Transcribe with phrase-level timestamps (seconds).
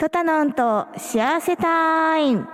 [0.00, 2.46] トタノンと幸せタイム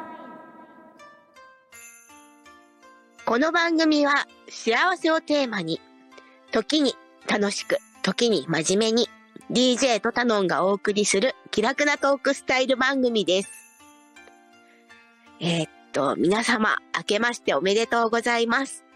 [3.27, 5.79] この番組は幸せをテーマに、
[6.53, 6.95] 時に
[7.29, 9.11] 楽しく、時に真面目に、
[9.51, 13.51] DJ トタノンがお送りする気楽なトークスタイル番組です。
[15.39, 18.87] えーっと、皆様、明けましておめでとうございます。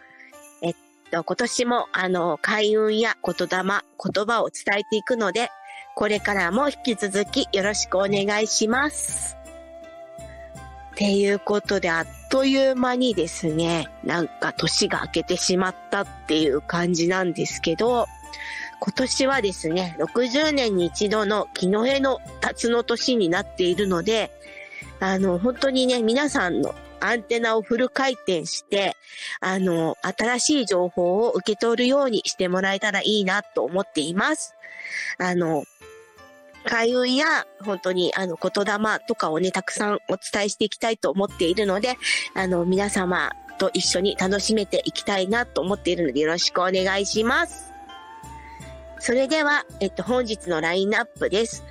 [0.62, 0.74] えっ
[1.10, 5.50] と、今年も、あの、開運や言霊、言葉を伝えていくので、
[5.98, 9.36] これからも引き続きよろしくお願いします。
[10.92, 18.06] っていうことで、あっという間にですね、なんか年が明けてしまったっていう感じなんですけど、
[18.78, 24.30] 今年はですね、60年に一度の木の絵の辰の年になっているので、
[25.00, 28.94] あの、本当にね、皆さんのアンテナをフル回転して、
[29.40, 34.54] あの、新しい情報を受け取るようにしてもらえたらいいなと思っています。
[35.18, 35.64] あの、
[36.64, 41.96] 開運や本当にあの言霊とかをね、たくさんお伝えしていきたいと思っているので、
[42.34, 47.72] あの、皆様と一緒に楽しめていきたいなと思っているのでよろしくお願いします。
[49.00, 51.64] それでは、えっと、本日のラインナップです。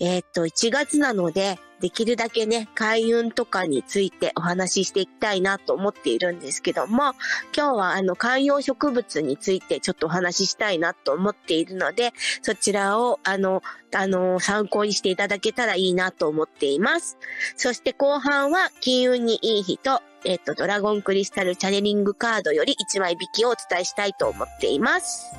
[0.00, 7.14] えっと、1月なので、できるだけね、開運とかについてお話ししていきたいなと思っているんですけども、
[7.56, 12.12] 今日はあの観葉植物についてちょっとお話ししたいなと思っているので、
[12.42, 13.62] そちらをあの、
[13.94, 17.18] あの、参考にしていただけたらいいなと思っています。
[17.56, 25.34] そして後半は金運にいい日と、えっと、ドラゴンクリスタルチャネリングカードより1枚引きをお伝えしたいと思っています。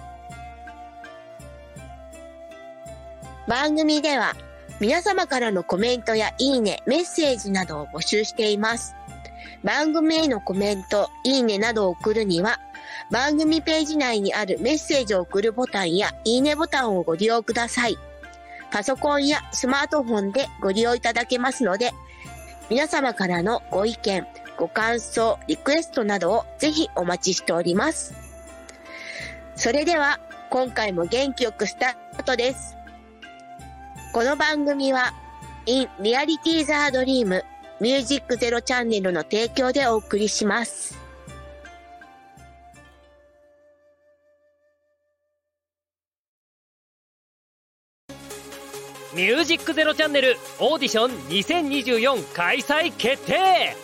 [3.47, 4.35] 番組では
[4.81, 8.95] 皆様からのコメントやいいね、メッセージなどを募集しています。
[9.63, 12.59] 番組へのコメント、いいねなどを送るには、
[13.11, 17.97] 番組ページ内にあるメッセージを送るボタンやいいねボタンをご利用ください。
[18.71, 21.91] パソコンやスマートフォンでご利用いただけますので、
[22.71, 24.25] 皆様からのご意見、
[24.57, 28.15] ご感想、リクエストなどをぜひお待ちしております。
[29.55, 32.80] それでは、今回も元気よくスタートです。
[34.13, 35.13] この番組は、
[35.65, 37.41] In Reality the Dream
[37.79, 40.99] Music Zero チャンネルの提供でお送りします。
[49.15, 53.75] ミュージックゼロチャンネルオーディション2024開催決定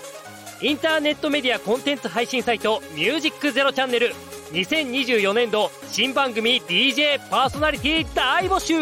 [0.62, 4.14] インターネットメディアコンテンツ配信サイトミュージックゼロチャンネル
[4.52, 8.74] 2024年度新番組 DJ パーソナリティ大募集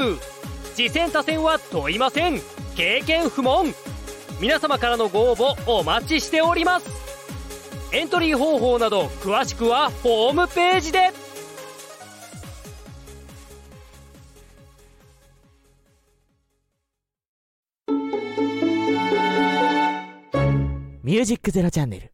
[0.76, 2.42] 次戦他戦は問いません
[2.76, 3.74] 経験不問
[4.42, 6.90] 皆様からのご応募お待ちしております
[7.94, 11.12] エントリー方法など詳しくはホームページで
[21.04, 22.12] ミュージックゼロチャンネル。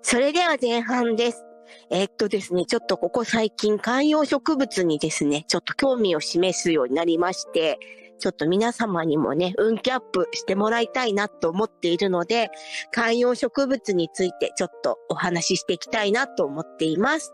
[0.00, 1.44] それでは前半です。
[1.90, 7.78] えーっとですね、ちょっとここ最近観葉植物にですね、ちょっと興味を示すようになりまして、
[8.18, 12.50] ちょっと皆様にもね、運気アップしてもらいたいなと思っているので、
[12.92, 17.32] 観葉植物についてちょっとお話ししていきたいなと思っています。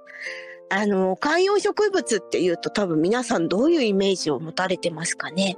[0.70, 5.56] あの、観葉植物っていうと多分皆さんどういうイメージを持たれてますかね？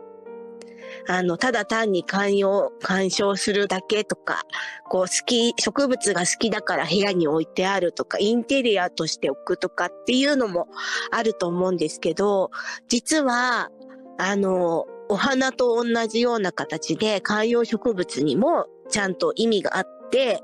[1.08, 4.42] あの、ただ単に観葉、鑑賞するだけとか、
[4.88, 10.68] こう好き、植物が好きだから部屋に置いてあるとか、インテリアとして置くとかっていうのも
[11.10, 12.50] あると思うんですけど、
[12.88, 13.70] 実は、
[14.18, 20.42] あの、お花と同じような形で観葉植物にもちゃんと意味があって、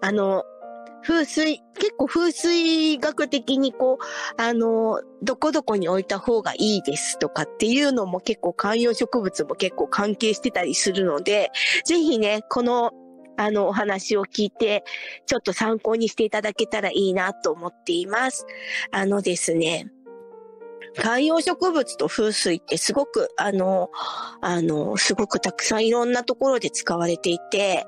[0.00, 0.44] あの、
[1.06, 11.52] 風水、結構風水学的にこう、あの、どこどこに置いた方がいいですとかっていうのも結構観葉植物も結構関係してたりするので、
[11.84, 12.90] ぜひね、この、
[13.36, 14.82] あの、お話を聞いて、
[15.26, 18.44] ちょっと参考にしていただけたらいいなと思っています。
[18.90, 19.86] あのですね、
[20.96, 23.90] 観葉植物と風水ってすごく、あの、
[24.40, 27.86] あの、すごくたくさんいろんなところで使われていて、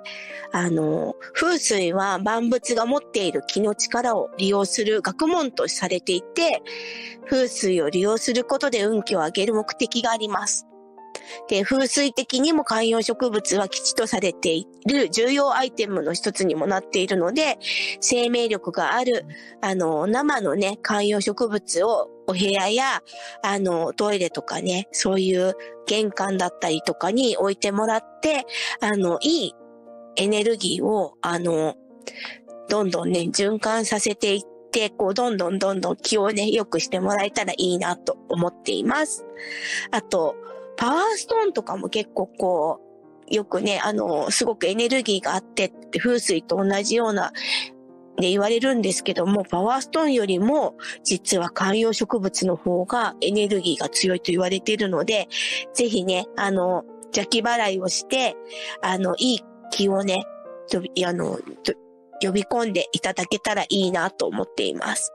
[0.52, 6.62] あの、風水は万物が持っている気の力を利用する学問とされていて、
[7.28, 10.67] 風水を利用することで運気を上げる目的があります。
[11.48, 17.58] で、風水的にも観葉植物は基地とされている重要アイテムの一つにもなっているので、
[18.00, 19.26] 生命力がある、
[19.60, 23.02] あの、生のね、観葉植物をお部屋や、
[23.42, 25.54] あの、トイレとかね、そういう
[25.86, 28.44] 玄関だったりとかに置いてもらって、
[28.80, 29.54] あの、いい
[30.16, 31.76] エネルギーを、あの、
[32.68, 39.24] どんどんね、循環させていって、こう、どんどんどんどん気をね、良くしてもらえたらいいなと思っています。
[39.90, 40.36] あと、
[40.78, 42.80] パワーストーンとかも結構こ
[43.30, 47.32] う、よくね、あの、すごくエネルギーがあってって風水と同じような
[48.16, 55.28] で言われるんですけども、パワーストーンよりも実は観葉植物の方がエネルギーが強いと言われているので、
[55.74, 56.84] ぜひね、あの、
[57.14, 58.36] 邪気払いをして、
[58.82, 59.40] あの、いい
[59.70, 60.24] 気をね、
[60.70, 61.38] とあの、
[62.20, 65.12] 呼び込んでいただけたらいいなと思っています。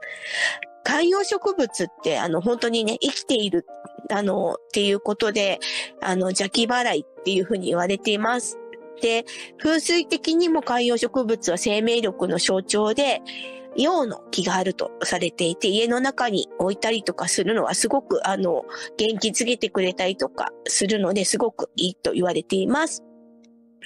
[0.84, 3.66] 観葉植物って、あの、本当にね、生きている、
[4.10, 5.60] あの、っていうことで、
[6.00, 8.58] あの、邪気払いっていうふうに言われています。
[9.00, 9.24] で、
[9.58, 13.22] 風水的にも観葉植物は生命力の象徴で、
[13.76, 18.64] 陽の気があるとされていて、家の中に置いたりとかするのはすごく、あの、
[18.96, 23.02] 元気づけてくれたりとかするのですごくいいと言われています。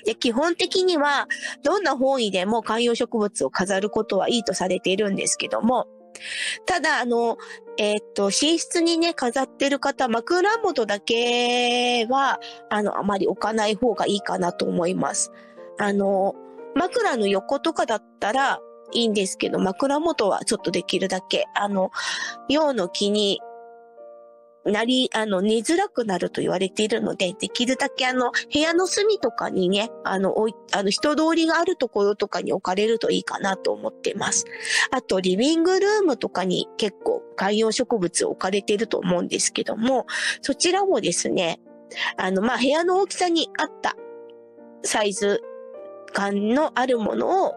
[0.04, 1.26] で、基本的には、
[1.62, 5.86] どんな方位でも観葉植物を飾ることはいいとされているんですけども、
[6.66, 7.38] ただ、あの、
[7.78, 15.32] えー、っと、寝室にね、飾ってる方、枕元だけは、あの、あまり置かない方がいいかなと思います。
[15.78, 16.34] あの、
[16.74, 18.60] 枕の横とかだったら
[18.92, 21.90] いいんですけど、枕元はちょっとできるだけ、あの、
[22.48, 23.40] 陽の気に
[24.68, 34.44] なり、あの、寝づらくなると言われているので、できるだけあの、部屋の隅とかにね、あの、おい、あの、人通りがあるところとかに置かれるといいかなと思ってます。
[34.90, 40.06] あと、リビングルームとかに結構観葉植物置かれていると思うんですけども、
[40.42, 41.60] そちらもですね、
[42.16, 43.96] あの、まあ、部屋の大きさに合った
[44.82, 45.42] サイズ
[46.12, 47.54] 感のあるものを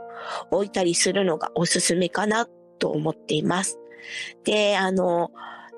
[0.52, 2.48] 置いたりするのがおすすめかな
[2.80, 3.80] と思っています。
[4.44, 5.32] で、あの、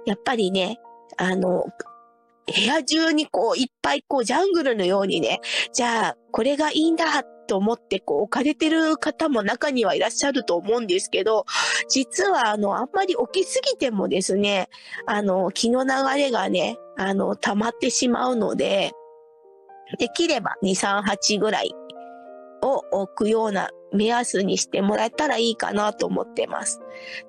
[0.05, 0.79] やっぱりね、
[1.17, 1.65] あの、
[2.45, 5.39] 部屋中にこう、いっぱいこう、ジャングルのようにね、
[5.71, 11.45] じゃあ、これがいいんだと思ってこう、置かれてる方も中にはいらっしゃると思うんですけど、
[11.89, 14.69] 実はあの、あんまり置きすぎてもですね、
[15.05, 18.91] あの、気の流れがね、あの、溜まってしまうので、
[19.99, 21.71] できれば2、3、8ぐらい
[22.63, 26.81] を置くような目安にしてもらえたらいいかなと思ってます。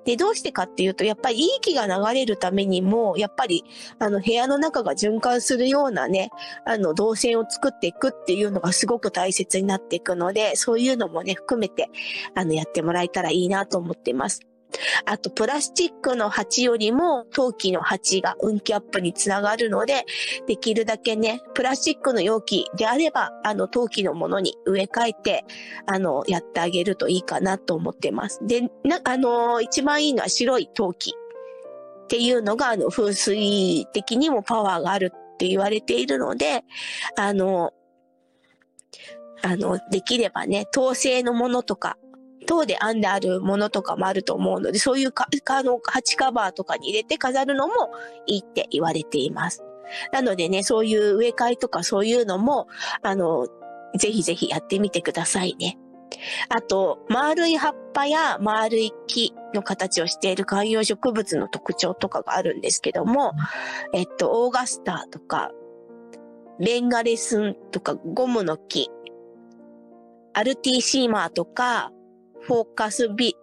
[0.05, 3.63] で、どうしてかっていうと、やっぱりいい気が流れるためにも、やっぱり、
[3.99, 6.31] あの、部屋の中が循環するようなね、
[6.65, 11.89] あの、動線を作っていくっていうのがすごく大切になっていくので、そういうのもね、含めて、
[12.33, 14.41] あの、やってもらえたらいいなと思ってます。
[15.05, 20.05] あと、プラスチックの鉢よりも陶器の鉢が運気アップにつながるので、
[20.47, 25.45] できるだけね、プラスチックの容器であれば、あの、陶器のものに植え替えて、
[25.85, 28.39] あの、やってあげるといいかなと思ってます。
[28.45, 31.13] で、な、あの、一番いいのは白い陶器
[32.05, 36.63] っていうのが、あの、風水的にもパワーがあるって言われているので、
[37.17, 37.73] あの、
[39.41, 41.97] あの、できればね、陶製のものとか、
[42.45, 47.73] 等で編んであるものとかもあると思うので、そういうか、あの、鉢カバーとかに入れて飾るのも
[48.25, 49.63] いいって言われています。
[50.11, 52.67] なのでね、そういう植え替えとかそういうのも、
[53.01, 53.47] あの、
[53.97, 55.77] ぜひぜひやってみてくださいね。
[56.49, 63.33] あと、丸い葉っぱや丸い木の形をしている観葉植物の特徴とかがあるんですけども、
[63.93, 65.51] えっと、オーガスターとか、
[66.59, 68.89] ベンガレスンとかゴムの木、
[70.33, 71.91] アルティシーマーとか、
[72.45, 73.35] フォーカスビ、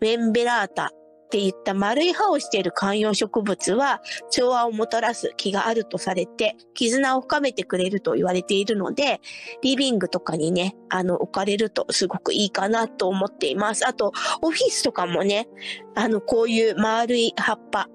[0.00, 0.88] メンベラータっ
[1.30, 4.00] ていった丸い葉をしている観葉植物は
[4.30, 9.20] 調和をもたらす気があるとされて、絆を深めてくれると言われているので、
[9.60, 13.86] リビングとかにね、あの、置かれるとすごくいいかなと思っています。
[13.86, 15.46] あと、オフィスとかもね、
[15.94, 17.90] あの、こういう丸い葉っぱ、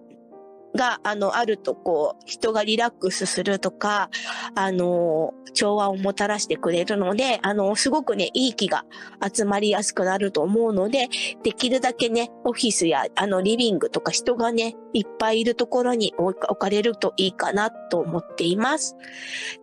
[0.75, 4.09] が、あの、あるとこう、人がリラックスするとか、
[4.55, 8.85] あの、調和をもたらしてくれるので、あの、すごくね、いい気が
[9.33, 11.09] 集まりやすくなると思うので、
[11.43, 18.95] できるだけね、オフィスや、あの、リビングとか人がね、いっぱいいるところに置かれるといいかなと思っています。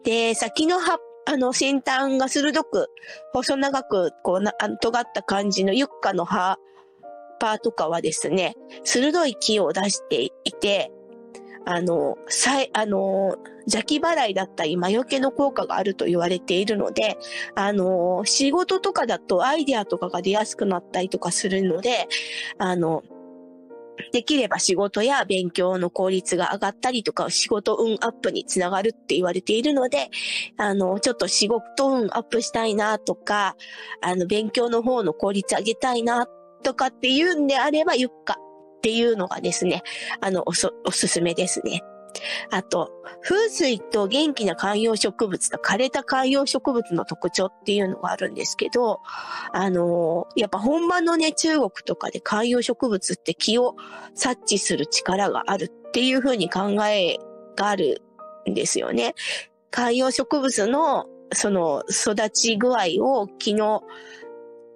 [0.05, 0.99] で、先の葉
[1.29, 2.89] あの、先端が鋭く、
[3.33, 6.57] 細長く、こうな、尖った感じのユッカの葉
[7.37, 10.91] っぱとかはですね、鋭い木を出していて、
[11.69, 17.19] あの、さい、あの、邪気払いだったり魔除けの効果があると言われているので、
[17.57, 22.07] あの、仕事とかだとアイデアとかが出やすくなったりとかするので、
[22.59, 23.03] あの、
[24.13, 30.11] できれば仕事や勉強の効率が上がったりとか、仕事運アップにつながるって言われているので、
[30.59, 33.57] あの、ちょっと仕事運アップしたいなとか、
[34.03, 36.29] あの、勉強の方の効率上げたいな
[36.63, 38.39] とかっていうんであれば、ゆっか
[38.87, 39.83] っていうのがですね、
[40.21, 41.83] あの、おそ、おすすめですね。
[42.53, 49.01] あと、風水と元気な観葉植物と枯れた観葉植物の特徴っていうのがあるんですけど、
[49.53, 53.75] あのー、やっぱ本場のね、中国とかで観葉植物って気を
[54.15, 57.19] 察知する力があるっていうふうに考え
[57.57, 58.03] がある
[58.49, 59.17] んですよね。
[59.73, 63.83] 観葉植物の、その、育ち具合を気の、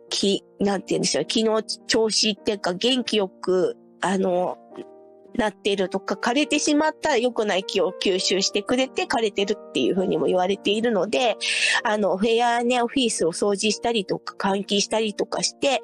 [0.09, 4.59] 気、なんて言うんでしょう、気の調子っていうか元気よく、あの、
[5.35, 11.37] なってるとか、枯れてしまったら良くない気を吸収してくれて枯れてるっていうふうにも言われているので、
[11.85, 15.83] あの、部屋ね、オフィスを掃除したりとか、換気したりとかして、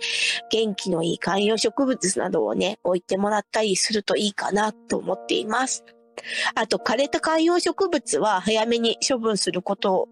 [0.50, 5.85] 元気のいい観葉植物などをね、置いてもらったりするといいかなと思っています。
[6.54, 10.08] あと、枯れた観葉植物は早めに処分すること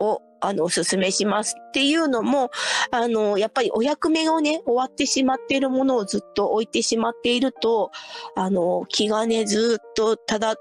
[0.00, 2.50] をあの、おすすめしますっていうのも、
[2.90, 7.90] あの、やっぱりお役目をね、終わってしまっているものをずっと置いてしまっていると、
[8.36, 10.56] あの、気がね、ずっとただ、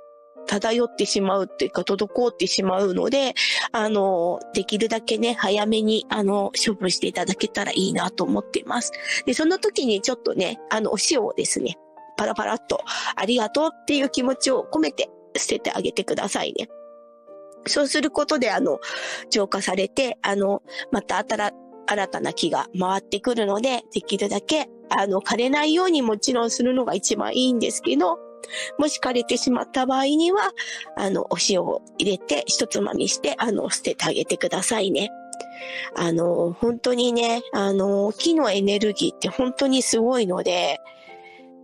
[0.48, 3.36] 漂ってしまうっていうか、滞ってしまうので、
[3.72, 8.92] あの、できるだけね、早めに、あの、処分していただけたらいいなと思っています。
[9.26, 11.78] で、その時にちょっとね、あの、お塩をですね、
[12.16, 12.84] パラパラっと、
[13.16, 16.70] ありがとうっていう気持ちを込めて捨ててあげてくださいね。
[17.68, 18.80] そうすることで、あの、
[19.30, 21.52] 浄化されて、あの、また新
[21.88, 28.20] 新たな木が回ってくるので、できるだけ、あの、枯れないようにもちろんするのが一番いいんですけど、
[28.78, 30.52] もし枯れてしまった場合には、
[30.96, 35.10] あの、お塩を入れて、一つまみして、あの、捨ててあげてくださいね。
[35.96, 40.80] あの、本当にね、あの、木のエネルギーって本当にすごいので、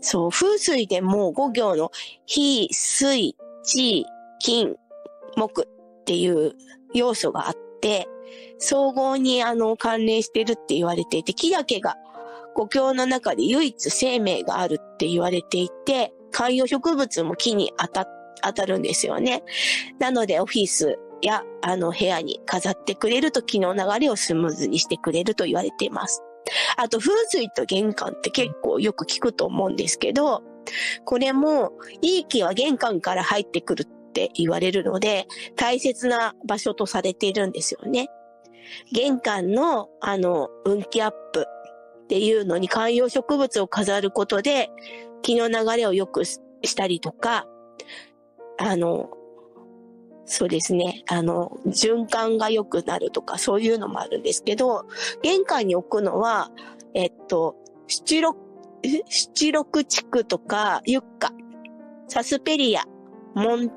[0.01, 1.91] そう、風水でもう5行の
[2.25, 4.05] 火、水、地、
[4.39, 4.75] 金、
[5.37, 5.65] 木
[6.03, 6.53] っていう
[6.93, 8.07] 要素があって、
[8.59, 11.95] 総合にあの関連してるって言われていて、木だけが
[12.55, 18.07] 五行の中で唯一生命があるって言われていて、観葉植物も木に当た、
[18.43, 19.43] 当たるんですよね。
[19.97, 26.21] なのでオフィスやあの部屋に飾ってくれると気の流れをスムーズにしてくれると言われています。
[26.75, 30.43] あと風水と玄関って結構よく聞くと思うんですけど、
[31.05, 38.07] これもいい木は玄関から入ってくるって言われるので、大切な場所とされているんですよね。
[38.91, 41.47] 玄関の、あの、運気アップ
[42.03, 44.69] っていうのに観葉植物を飾ることで、
[45.23, 46.37] 気の流れを良くし
[46.75, 47.47] たりとか、
[48.59, 49.09] あの、
[50.25, 51.03] そうですね。
[51.09, 54.85] あの、循環が良くなるとか、そういうのもあるんですけど、
[55.23, 56.51] 玄関に置くのは、
[56.93, 57.55] えっと、
[57.87, 58.37] 七六、
[59.09, 61.31] 七六地区とか、ユッカ、
[62.07, 62.83] サスペリア、
[63.33, 63.71] モン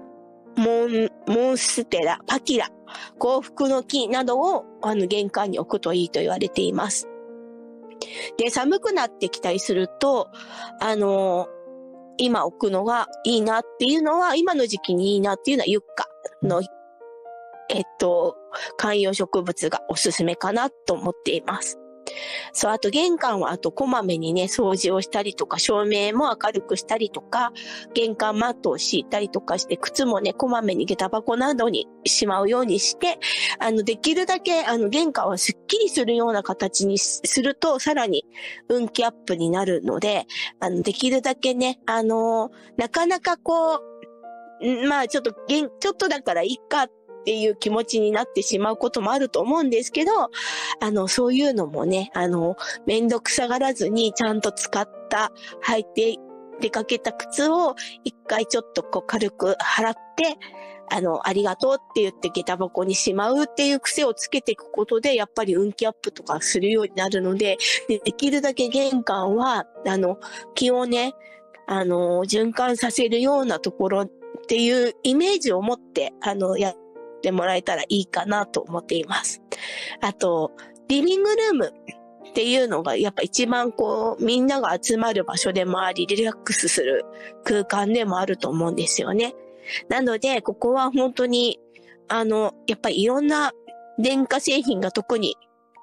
[0.57, 2.71] モン、モンステラ、パキラ、
[3.19, 7.09] 幸福の木などをあの玄関に置くといいと言われています。
[8.39, 10.29] で、寒くなってきたりすると、
[10.81, 11.49] あの
[12.19, 16.09] 今置くのがいいなっていうのは、今の時期にいいなっていうのはユッカ
[16.43, 16.63] の、
[17.69, 18.37] えっと、
[18.77, 21.79] 観葉植物がおすすめかなと思っています。
[22.53, 27.53] そう、あと玄関はあとこまめにね、掃除をしたりとか、照明も明るくしたりとか、
[27.95, 33.19] 玄関マットを敷いたりとかして、靴もね、こまめに下駄箱などにしまうようにして、
[33.59, 38.25] あの、できるだけ、あの、玄関はすっきりするような形にすると、さらに
[38.69, 40.27] 運気アップになるので、
[40.61, 43.81] あの、できるだけね、あのなかなかこう、
[44.89, 46.91] まあちょっと、ちょっとだからいいかっ
[47.27, 50.13] っていう気持ちになってしまうこともあると思うんですけど、
[50.81, 52.57] あの、そういうのもね、あの、
[52.87, 55.33] めんどくさがらずにちゃんと使った、
[55.65, 56.19] 履いて
[56.61, 60.37] 出かけた靴を一回ちょっとこう軽く払って、
[60.89, 70.21] あの、ありがとうって言って下駄箱にしまうっていう癖をつけていくことで、やっぱり運気アップとかするようになるので、でできるだけ玄関は、あの、
[70.55, 71.15] 気をね、
[71.67, 74.11] あの、循環させるようなところっ
[74.47, 76.77] ていうイメージを持って、あの、やっ
[77.27, 79.43] てもらえたらいいかなと思っています。
[80.01, 80.53] あと、
[80.87, 81.75] リビングルーム
[82.31, 87.05] っていうのがやっぱ一番こうみんなが集まる場所でもありリラックスする
[87.45, 89.35] 空間でもあると思うんですよね。
[89.89, 91.59] なのでここは本当に
[92.09, 93.53] あのやっぱりいろんな
[93.99, 95.37] 電化製品が特に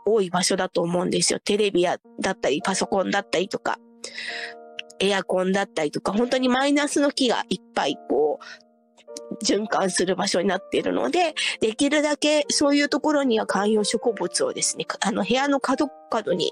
[0.06, 1.40] 多い場所だと思うんですよ。
[1.40, 3.80] テレビやだったりパソコンだったりとか
[5.00, 8.63] エアコンだったりとか本当にマイナスの木がいっぱいこう
[9.44, 16.52] 循環する場所になっているので、できるだけそういうところには観葉植物をですね、あの部屋の角角に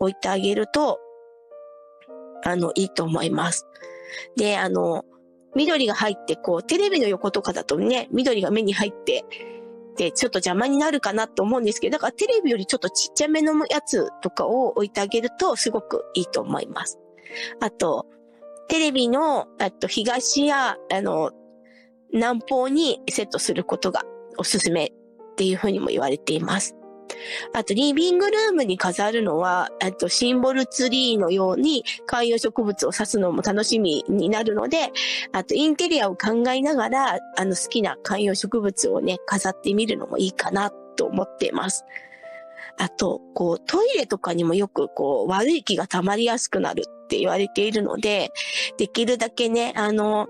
[0.00, 0.98] 置いてあげると、
[2.44, 3.66] あの、いいと思います。
[4.36, 5.04] で、あの、
[5.54, 9.24] 緑が入って、こう、テレビの横とかだとね、緑が目に入って、
[9.96, 16.98] で、ちょっと邪魔になるかなと思うんですけど、だからテレビよりちょっとちっちゃめのやつとかを置いてあげるとすごくいいと思います。
[17.60, 18.06] あと、
[18.68, 21.32] テレビの、あと東や、あの、
[22.12, 24.02] 南方にセットすることが
[24.38, 24.92] おすすめっ
[25.36, 26.76] ていうふうにも言われています。
[27.52, 34.90] あと、リビングルームに飾るのは、えっと、シンボルツリーのように観葉植物を指すのも楽しみになるので、
[35.32, 41.84] あと、インテリアを考えながら、あの、好きな観葉植物をね、飾ってみるのもいいかなと思っています。
[42.78, 48.32] あと、こう、トイレとかにもよく、こう、悪い気が溜まりやすくなるって言われているので、
[48.76, 50.28] できるだけね、あの、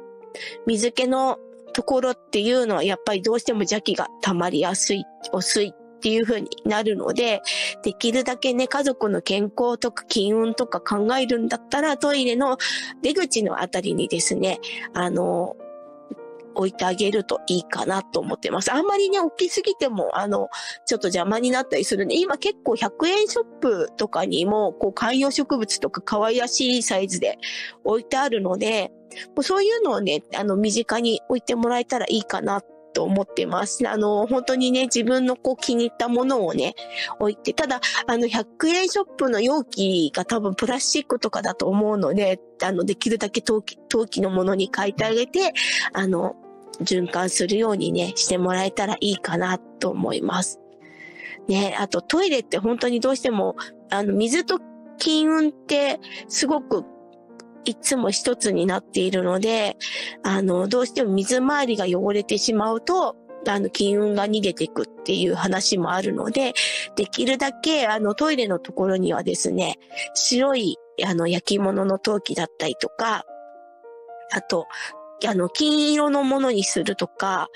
[0.66, 1.38] 水気の
[1.76, 7.42] ところっていうのはやっぱりどうしても邪気が溜まりやすい、遅いっていう風になるので、
[7.82, 12.56] できるだけね、家族の健康とか金運とか考えるんだったら、トイレの
[13.02, 14.58] 出口のあたりにですね、
[14.94, 15.54] あの、
[16.56, 18.72] 置いてあげるといいかなと思ってます。
[18.72, 20.48] あんまりね、大きすぎても、あの、
[20.86, 27.38] ちょっと邪魔になったりするんで、今結構100円ショップとかにも、こう、観葉植物とか可愛らしいサイズで
[27.84, 28.90] 置いてあるので、
[29.28, 32.62] もうそういうのをね、あの、身近に置いてもらえたらいいかな
[32.96, 33.86] と思ってます。
[33.86, 36.74] あの、本当にね、自分のこう気に入ったものをね、
[37.18, 45.52] 置いて、ただ、あの、100円ショップの容器が多分プラスチックとかだと思うので、あの、できるだけ陶器、陶器のものに変えてあげて、
[45.92, 46.36] あの、
[46.80, 50.60] 循環するようにね、してもらえたらいいかなと思います。
[51.48, 53.56] ね、あとトイレって本当にどうしても、
[53.90, 54.58] あの、水と
[54.98, 56.84] 金運ってすごく
[57.64, 59.76] いつも一つになっているので、
[60.22, 63.16] あの、どうしても水回りが汚れてしまうと、
[63.48, 66.54] あの、金運が逃げていくっていう話もあるので、
[66.96, 69.76] できるだけ、あの、トイレのところにはですね、
[70.14, 73.24] 白い、あの、焼き物の陶器だったりとか、
[74.32, 74.66] あと、
[75.24, 77.48] あの、金色のものにするとか、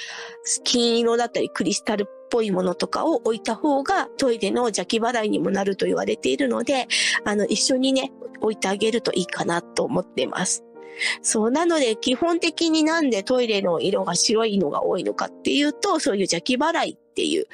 [0.64, 6.86] 金色だったりクリスタルっぽいものとかを置いた方がトイレの邪気払いにもなると言われているので、
[7.24, 10.64] あの、一緒にね、置いてあげるといいかなと思っています。
[11.22, 17.46] そう、なので基本的になんでトイレの色が白いのが多いのかっていうと、そういう邪気払いっていう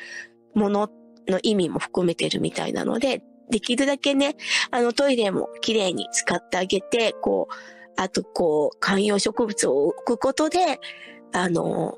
[0.54, 0.88] もの
[1.28, 4.36] の意味も含めてるみたいなので、できるだけね、
[4.70, 10.80] あのトイレも綺麗に使ってあげて、こう、あとこう、観葉植物を置くことで、
[11.32, 11.96] あの、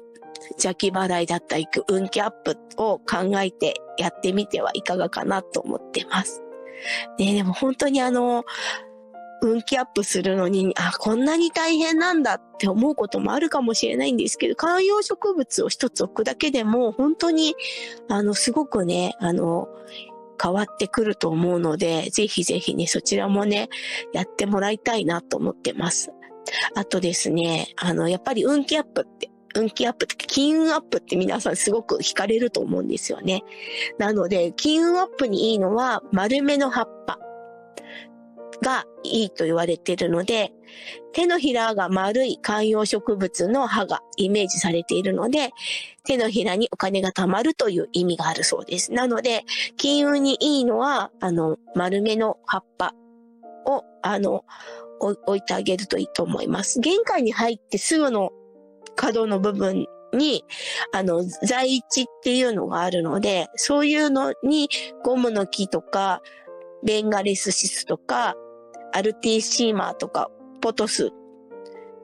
[0.53, 6.43] 邪気払いだったり、運気アップを考えてやってみてはいかがかなと思ってます。
[7.19, 8.45] ねでも本当にあの、
[9.41, 17.55] 運気アップするのに、あ、こんなに大変なんだって思うこともあるかもしれないんですけど、観葉植物を一つ置くだけでも、本当に、
[18.09, 19.69] あの、すごくね、あの、
[20.41, 23.69] 変わってくると思うので、ぜひぜひね、そちらもね、
[24.13, 26.13] やってもらいたいなと思ってます。
[26.75, 33.43] あとですね、あの、やっぱり運気アップって、運気アップって、金運アップって皆さんすごく惹かれると思うんですよね。
[33.99, 37.19] なので、金運アップにいいのは、丸めの葉っぱ
[38.63, 40.53] がいいと言われてるので、
[41.13, 45.51] 手のひらが丸い観葉植物の葉がイメージされているので、
[46.05, 48.93] 手のひらにお金が貯まるという意味があるそうです。
[48.93, 49.45] なので、
[49.77, 52.95] 金運にいいのは、あの、丸めの葉っぱ
[53.67, 54.45] を、あの、
[55.01, 56.81] 置いてあげるといいと思います。
[56.81, 58.31] 玄関に入ってすぐの
[58.97, 60.45] 角の部分に、
[60.93, 64.69] あの、在地っていうのがあるので、そういうのに
[65.05, 66.23] ゴムの木とか、
[66.85, 68.35] ベンガレスシスとか、
[68.93, 71.13] アルティシーマーとか、ポトス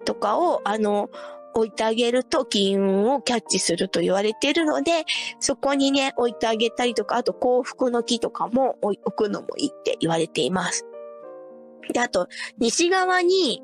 [0.05, 1.11] とかを、あの、
[1.55, 5.05] 置いてあげると金運をキャッチすると言われているので、
[5.41, 10.85] そこにね、置いてあげたりとか、あと幸福の木とかも置くのもいいって言われています。
[11.93, 13.63] で、あと、西側に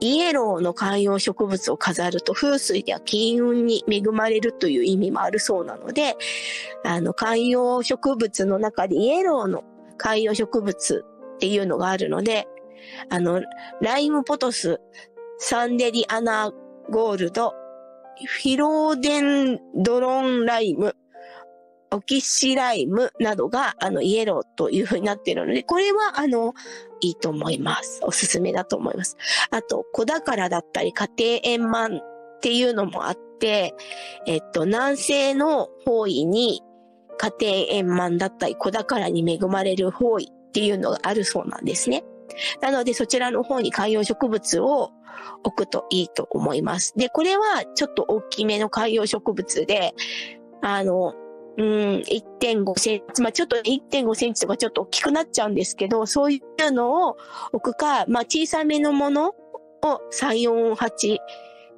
[0.00, 6.16] イエローの観葉植物を飾ると風水では金運に恵まれるという意味もあるそうなので、
[6.84, 9.64] あの、観葉植物の中でイエローの
[9.96, 11.04] 観葉植物
[11.36, 12.46] っていうのがあるので、
[13.08, 13.42] あの、
[13.80, 14.80] ライムポトス、
[15.38, 16.52] サンデリアナ
[16.90, 17.54] ゴールド、
[18.26, 20.94] フィローデンドロンライム、
[21.90, 26.54] オキシライムなどが、あの、イエローという風になっているので、これは、あの、
[27.00, 28.00] いいと思います。
[28.02, 29.16] おすすめだと思います。
[29.50, 32.00] あと、子宝だったり、家庭円満
[32.36, 33.74] っていうのもあって、
[34.26, 36.62] えっと、南西の方位に、
[37.18, 42.04] 家庭円満だったり、子宝に恵まれる方位っていうのがあるそうなんですね。
[42.60, 44.90] なので、そちらの方に観葉植物を
[45.44, 46.94] 置くといいと思います。
[46.96, 49.94] で、これはちょっと大きめの観葉植物で、
[50.62, 51.14] あの、
[51.58, 51.64] うん、
[52.06, 57.16] 1.5センチ、まあちょっと1.5センチとかちょっと大きくなっちゃうんですけど、そういうのを
[57.52, 59.34] 置くか、まあ小さめのものを
[60.12, 61.18] 3、4、8、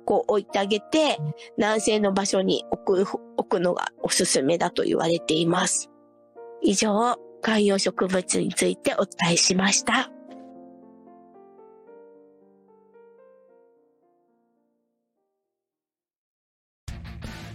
[0.04, 1.18] こう置いてあげて、
[1.56, 5.90] 南西の場所に置く、置くのがおすすめだと言われています。
[6.62, 10.13] 以上、観葉植物についてお伝えしました。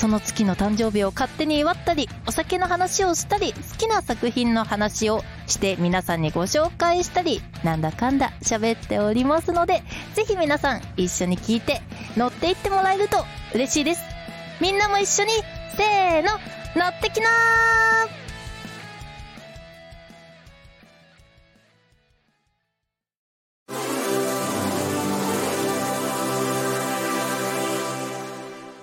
[0.00, 9.82] その月の誕生日を勝手に祝ったり、お酒の話をしたり、好きな作品の話をして皆さんにご紹介したり、なんだかんだ喋っておりますので、
[10.14, 11.82] ぜひ皆さん一緒に聞いて
[12.16, 13.18] 乗っていってもらえると
[13.54, 14.00] 嬉しいです。
[14.58, 15.32] みんなも一緒に、
[15.76, 16.30] せーの、
[16.76, 18.19] 乗ってきなー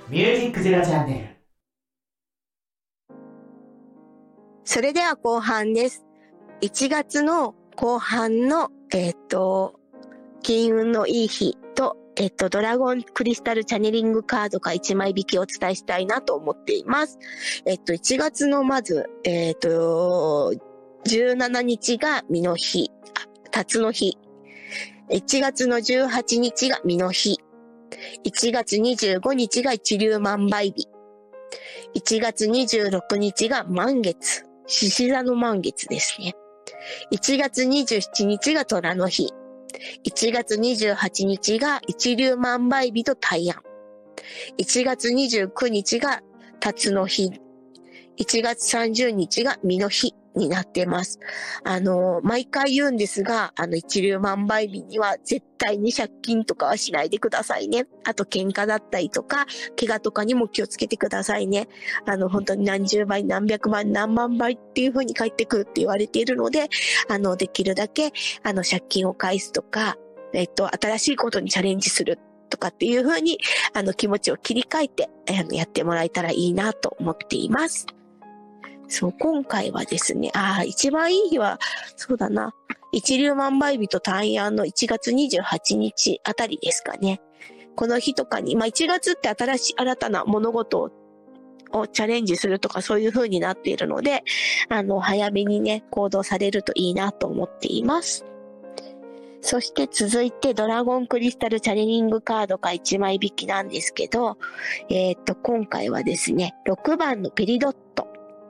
[0.09, 1.27] ミュージックゼロチャンネル
[4.63, 6.05] それでは後半です。
[6.61, 9.79] 1月の後半の、えっ、と、
[10.43, 17.17] 金運のいい日と、えっ、と、ドラゴンクリスタルチャネリングカードが1枚引きをお伝えしたいなと思っています。
[17.65, 20.53] えっ、と、1月のまず、えっ、と、
[21.05, 22.91] 17日が身の日、
[23.51, 24.17] 辰の日。
[25.09, 27.36] 1月の18日が身の日。
[28.25, 30.87] 1月25日が一粒万倍日。
[31.95, 34.43] 1月26日が満月。
[34.67, 36.33] 獅子座の満月ですね。
[37.11, 39.31] 1月27日が虎の日。
[40.05, 43.61] 1月28日が一粒万倍日と大安。
[44.57, 46.21] 1月29日が
[46.59, 47.31] 辰の日。
[48.19, 51.19] 1月30日が身の日になってます。
[51.63, 57.87] あの、毎回言うんですが、あの、一粒万倍日には絶対に借金とかはしないでくださいね。
[58.05, 59.45] あと喧嘩だったりとか、
[59.79, 61.67] 怪我とかにも気をつけてくださいね。
[62.05, 66.69] あの、本当に何十倍、何百倍、何万倍っていう風に返ってくるって言われているので、
[67.09, 69.97] あの、できるだけ、あの、借金を返すとか、
[70.33, 72.19] えっと、新しいことにチャレンジする
[72.49, 73.39] とかっていう風に、
[73.73, 77.85] あの、気持ちを切り替えて、あの、やってもらえたらいいなと思っています。
[78.87, 81.59] そう、今回はですね、ああ、一番いい日は、
[81.95, 82.53] そうだな、
[82.91, 87.21] 一粒万倍日と大安の1月28日あたりですかね。
[87.75, 90.91] この日とかに、まあ1月って新しい、新たな物事
[91.71, 94.23] をチャレンジするとかそういう風になっているので、
[94.69, 98.25] あの、早めにね、行動されるといいなと思っています。
[99.41, 104.37] そして続いてドラゴンクリスタルチャネリングカードが1枚引きなんですけど、
[104.89, 108.07] えーっと、今回はですね、6番のペリドット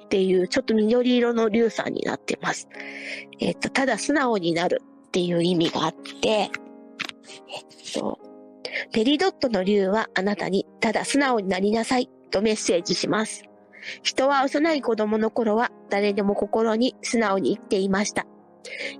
[0.07, 2.69] っていうちょっと緑色の竜さんになってます。
[3.39, 6.49] えっと、ただ素直になるっていう意味があって、えっ
[7.93, 8.17] と、
[8.93, 13.43] ペリドットの竜はあなたにただ素直になりなさいとメッセージします。
[14.01, 18.25] 人は幼い子供の頃は誰でも心に素直に生きていました。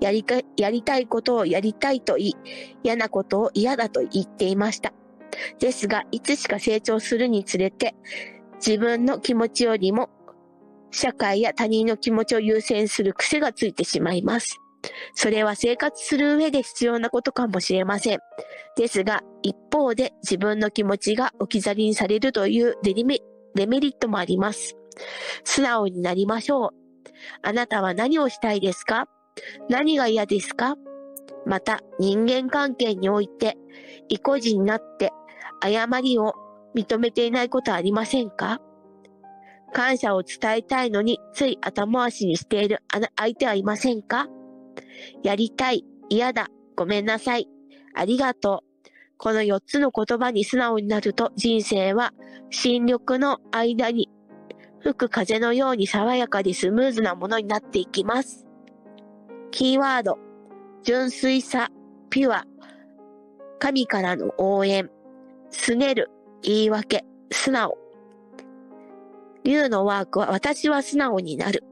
[0.01, 2.35] やりか、やりたいことをやりたいと言い、
[2.83, 4.93] 嫌なことを嫌だと言っていました。
[5.59, 7.95] ですが、いつしか成長するにつれて、
[8.65, 10.09] 自分の気持ちよりも、
[10.91, 14.57] 社会や他人の気持ちを優先する癖がついてしまいます。
[15.15, 18.19] それは生活する上で必要なことかもしれません。
[18.77, 23.19] ですが、一方で自分の気持ちが置き去りにされるというデメ
[23.55, 24.77] デメリットもあります。
[25.43, 26.69] 素直になりましょう。
[27.41, 29.07] あなたは何をしたいですか？
[29.69, 30.75] 何が嫌ですか？
[31.45, 33.57] また、人間関係において、
[34.09, 35.11] 意固地になって、
[35.59, 36.33] 誤りを
[36.75, 38.61] 認めていないことはありませんか？
[39.73, 42.81] 感謝を伝えたいのに、つい後回しにしている
[43.15, 44.27] 相手はいませんか？
[45.23, 47.47] やりたい、嫌だ、ごめんなさい、
[47.93, 48.89] ありがとう。
[49.17, 52.13] この4つの言葉に素直になると人生は
[52.51, 54.09] 新緑の間に
[54.79, 58.45] 吹く風のように爽やかでスムーズなものになっていきます。
[59.49, 60.19] キーワード、
[60.83, 61.69] 純粋さ、
[62.09, 62.45] ピュア、
[63.59, 64.89] 神からの応援、
[65.49, 66.11] すねる、
[66.43, 67.77] 言い訳、素直。
[69.47, 71.63] 竜のワークは私は素直になる。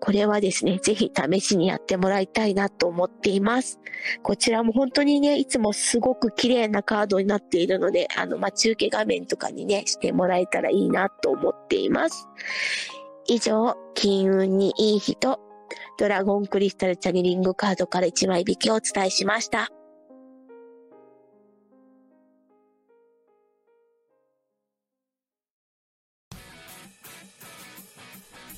[0.00, 3.78] これはですね、ぜひ試しにやってもらいたいなと思っています。
[4.22, 12.26] こちらも本当にね、いつもすごく綺麗なカードになっているので、あの、待ち受け画面とかにね、してもらえたらいいなと思っています。
[13.26, 15.40] 以上、金運にいい日と、
[15.98, 19.68] ドラゴンクリスタルチャネリングカードから1枚引きをお伝えしました。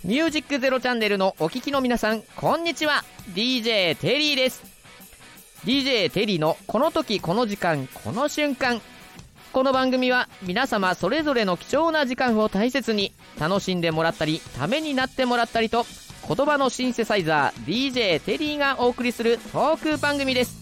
[0.02, 3.04] ミュージックゼロチャンネルのお聞きの皆さん、こんにちは。
[3.34, 4.62] DJ テリーです。
[5.66, 8.80] DJ テリーのこの時この時間この瞬間。
[9.52, 15.84] この番組は皆様それぞれの貴重な時間を大切に楽しんでもらったりためになってもらったりと
[16.26, 20.56] 言葉のシンセサイザー DJ テリーがお送りするトーク番組です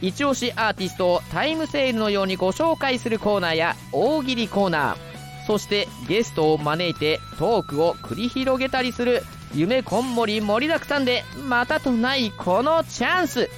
[0.00, 5.11] 一押しアーティストをタイムセールのようにご紹介するコーナーや大喜利コーナー
[5.46, 9.22] そしてゲストを招いてトークを繰り広げたりする
[9.54, 13.50] 夢こんもり盛りだくさんでまたとないこのチャンス。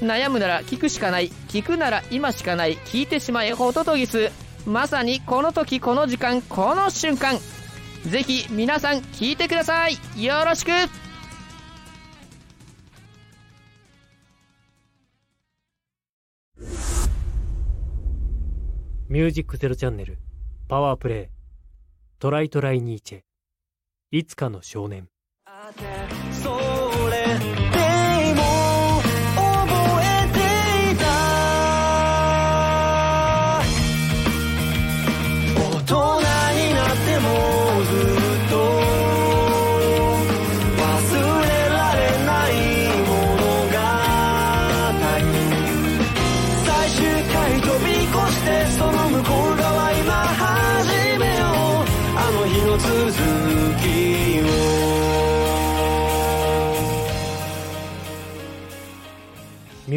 [0.00, 4.30] 悩むなら聞くしかない聞くなら今しかない聞いてしまえホトトギス
[4.66, 7.38] まさにこの時この時間この瞬間。
[8.06, 9.98] ぜひ皆さん聞いてください。
[10.22, 10.70] よろしく。
[19.08, 20.18] ミュージックゼロチャンネル。
[20.66, 21.26] パワープレイ。
[22.18, 23.20] トライトライニーチェ
[24.10, 25.08] いつかの少年。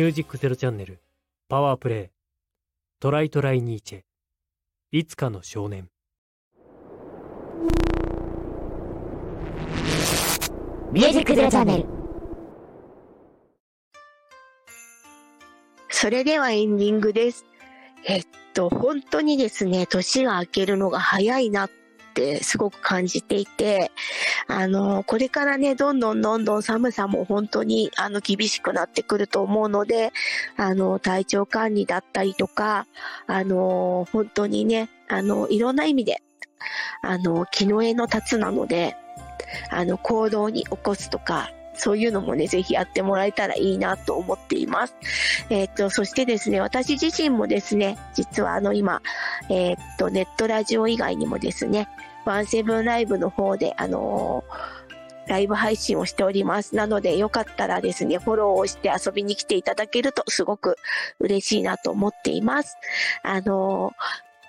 [0.08, 1.00] ュージックゼロチャンネル
[1.50, 2.18] パワープレイ
[3.00, 4.02] トライトライニーチェ。
[4.92, 5.90] いつかの少年。
[10.92, 11.86] ミュージックゼロチャンネル。
[15.90, 17.46] それではエンディングです。
[18.06, 21.72] えっと、本当にですね、年が明けるのが早いなっ
[22.14, 23.92] てすごく感じていて、
[24.48, 30.12] あの、これからね、どんどんどんどん寒さも本当に、あの、厳しくなってくると思うので、
[30.56, 32.88] あの、体調管理だったりとか、
[33.28, 36.22] あの、本当にね、あの、いろんな意味で、
[37.02, 38.96] あの、気の絵の立つなので、
[39.70, 44.96] あの、行動に起こすとか、そういうのもね、ぜひやってもらえたらいいなと思っています。
[45.50, 49.02] えっと、そしてですね、私自身もですね、実はあの今、
[49.50, 51.88] えっと、ネットラジオ以外にもですね、
[52.28, 54.78] ワンセブンライブの方で、あのー
[55.28, 56.74] ライブ配信をしております。
[56.74, 60.78] なので、よかったらですね、フォローをして遊びに来ていただけるとすごく
[61.20, 62.78] 嬉しいなと思っています。
[63.24, 63.92] あの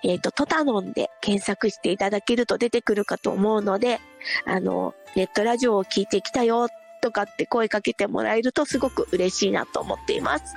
[0.03, 3.99] ーえっ、と、トタノンで検索していただけると出てくるかと思うので、
[4.45, 6.69] あの、ネットラジオを聞いてきたよ
[7.01, 10.55] とかって声かけてもらえるとすごく嬉しいなと思っています。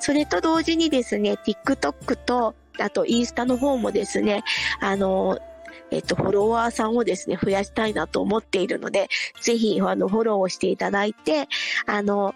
[0.00, 4.42] それと同時にですね、TikTok と、あとインスタの方もですね、
[4.80, 5.38] あの、
[5.90, 9.08] えっと、フォロワーさんをですね、増やしたいなと思っているので、
[9.40, 11.48] ぜひ、あの、フォローをしていただいて、
[11.86, 12.34] あの、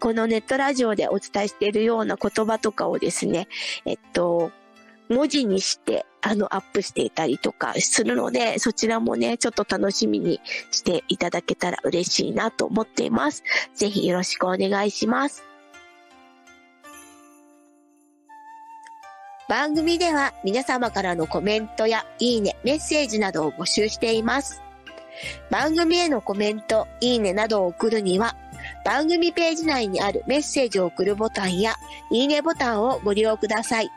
[0.00, 3.48] このネットラジオでお伝えしているような言葉とかをですね、
[3.84, 4.50] えっと、
[5.10, 13.42] 文字にして、あの、アップしていたりとかするので、そちらもね、ちょっと楽しみにしていただけたら嬉しいなと思っています。
[13.74, 15.49] ぜひよろしくお願いします。
[19.50, 24.62] 番組では皆様からのコメントやいいね、メッセージなどを募集しています。
[25.50, 28.36] 番組へのコメント、いいねなどを送るには、
[28.84, 31.74] 番組ページ内にあるメッセージを送るボタンや、
[32.12, 33.90] いいねボタンをご利用ください。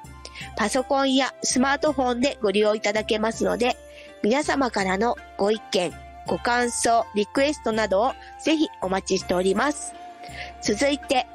[0.56, 3.78] パソコンやスマートフォンでご利用いただけますので、
[4.24, 5.94] 皆様からのご意見、
[6.26, 9.94] ご感想、リクエストなどをぜひお待ちしております。
[10.64, 11.28] 続いて、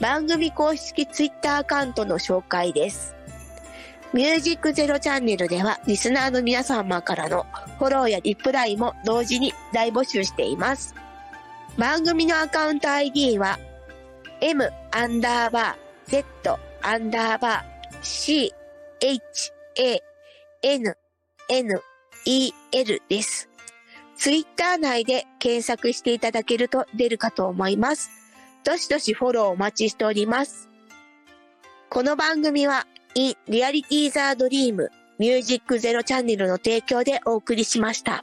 [0.00, 3.15] 番組公式ツイッターアカウントの紹介です。
[4.12, 7.46] ミュージックゼロチャンネルでは、リスナーの皆様からの
[7.78, 10.94] フォローやリプライも同時に大募集しています。
[11.76, 13.58] 番組のアカウント ID は、
[14.40, 18.52] m アンダーバー z アンダーバー c
[19.00, 20.00] h a
[20.62, 20.96] n
[21.48, 21.82] n
[22.24, 23.48] e l です。
[24.16, 28.10] ツイッター内で検索していただけると出るかと思います。
[28.64, 30.68] どしどしフォローお待ちしております。
[31.90, 38.22] この番組は、in Reality the Dream ミュージックゼロチャンネルの提供でお送りしました。